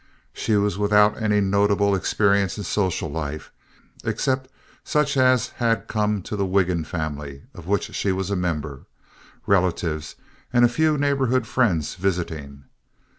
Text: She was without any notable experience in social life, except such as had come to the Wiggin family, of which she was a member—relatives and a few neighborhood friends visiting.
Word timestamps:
She 0.33 0.55
was 0.55 0.79
without 0.79 1.21
any 1.21 1.41
notable 1.41 1.93
experience 1.93 2.57
in 2.57 2.63
social 2.63 3.07
life, 3.07 3.51
except 4.03 4.47
such 4.83 5.15
as 5.15 5.49
had 5.61 5.85
come 5.87 6.23
to 6.23 6.35
the 6.35 6.43
Wiggin 6.43 6.85
family, 6.85 7.43
of 7.53 7.67
which 7.67 7.93
she 7.93 8.11
was 8.11 8.31
a 8.31 8.35
member—relatives 8.35 10.15
and 10.51 10.65
a 10.65 10.69
few 10.69 10.97
neighborhood 10.97 11.45
friends 11.45 11.93
visiting. 11.93 12.63